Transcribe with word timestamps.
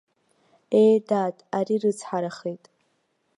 Ее, 0.79 0.97
дад, 1.07 1.35
ари 1.57 1.75
рыцҳарахеит. 1.81 2.63